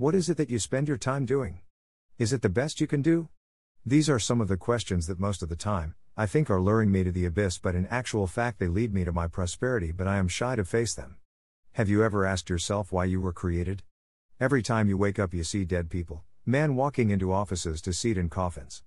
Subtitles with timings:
[0.00, 1.60] What is it that you spend your time doing?
[2.16, 3.28] Is it the best you can do?
[3.84, 6.90] These are some of the questions that most of the time, I think are luring
[6.90, 10.06] me to the abyss, but in actual fact, they lead me to my prosperity, but
[10.06, 11.18] I am shy to face them.
[11.72, 13.82] Have you ever asked yourself why you were created?
[14.40, 18.16] Every time you wake up, you see dead people, man walking into offices to seat
[18.16, 18.82] in coffins.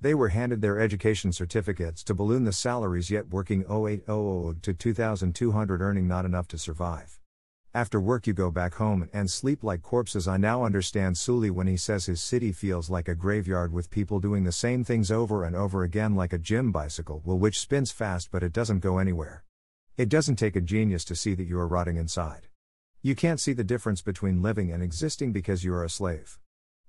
[0.00, 5.82] They were handed their education certificates to balloon the salaries, yet working 0800 to 2200,
[5.82, 7.20] earning not enough to survive.
[7.76, 10.28] After work, you go back home and sleep like corpses.
[10.28, 14.20] I now understand Suli when he says his city feels like a graveyard with people
[14.20, 17.90] doing the same things over and over again, like a gym bicycle, well, which spins
[17.90, 19.42] fast but it doesn't go anywhere.
[19.96, 22.46] It doesn't take a genius to see that you are rotting inside.
[23.02, 26.38] You can't see the difference between living and existing because you are a slave.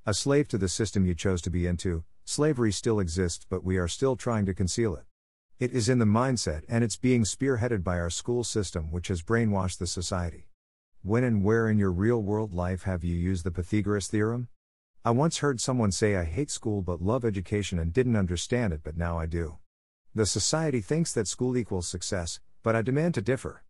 [0.05, 3.77] A slave to the system you chose to be into, slavery still exists, but we
[3.77, 5.05] are still trying to conceal it.
[5.57, 9.23] It is in the mindset and it's being spearheaded by our school system, which has
[9.23, 10.45] brainwashed the society.
[11.05, 14.47] When and where in your real world life have you used the Pythagoras theorem?
[15.03, 18.81] I once heard someone say, I hate school but love education and didn't understand it,
[18.83, 19.59] but now I do.
[20.15, 23.63] The society thinks that school equals success, but I demand to differ.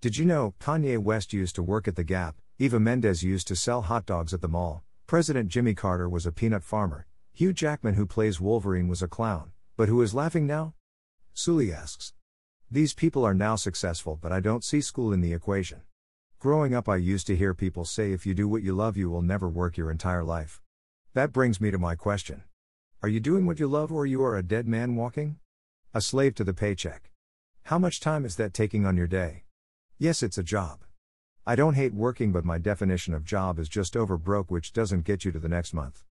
[0.00, 3.54] Did you know Kanye West used to work at the Gap, Eva Mendes used to
[3.54, 7.94] sell hot dogs at the mall, President Jimmy Carter was a peanut farmer, Hugh Jackman,
[7.94, 10.74] who plays Wolverine, was a clown, but who is laughing now?
[11.34, 12.14] Sully asks.
[12.68, 15.82] These people are now successful, but I don't see school in the equation.
[16.40, 19.10] Growing up, I used to hear people say if you do what you love, you
[19.10, 20.62] will never work your entire life.
[21.12, 22.44] That brings me to my question
[23.02, 25.36] Are you doing what you love, or you are a dead man walking?
[25.92, 27.10] A slave to the paycheck.
[27.64, 29.44] How much time is that taking on your day?
[29.98, 30.80] Yes, it's a job.
[31.46, 35.04] I don't hate working, but my definition of job is just over broke, which doesn't
[35.04, 36.04] get you to the next month.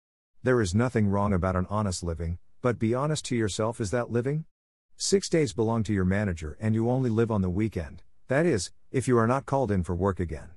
[0.42, 4.10] There is nothing wrong about an honest living, but be honest to yourself is that
[4.10, 4.44] living?
[4.96, 8.72] Six days belong to your manager and you only live on the weekend, that is,
[8.96, 10.48] if you are not called in for work again.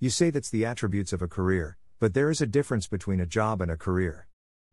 [0.00, 3.26] You say that's the attributes of a career, but there is a difference between a
[3.26, 4.26] job and a career.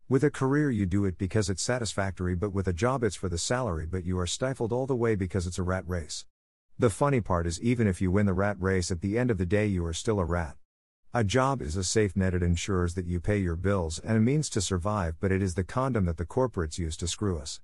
[0.08, 3.28] With a career, you do it because it's satisfactory, but with a job, it's for
[3.28, 6.26] the salary, but you are stifled all the way because it's a rat race.
[6.76, 9.38] The funny part is, even if you win the rat race, at the end of
[9.38, 10.56] the day, you are still a rat.
[11.14, 14.20] A job is a safe net, it ensures that you pay your bills and a
[14.20, 17.60] means to survive, but it is the condom that the corporates use to screw us.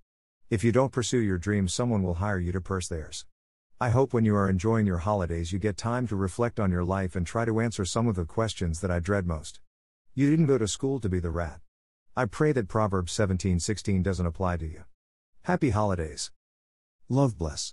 [0.49, 3.27] If you don't pursue your dreams, someone will hire you to purse theirs.
[3.83, 6.85] I hope when you are enjoying your holidays, you get time to reflect on your
[6.85, 9.59] life and try to answer some of the questions that I dread most.
[10.15, 11.61] You didn't go to school to be the rat.
[12.15, 14.85] I pray that Proverbs 17:16 doesn't apply to you.
[15.45, 16.31] Happy holidays.
[17.09, 17.73] Love bless.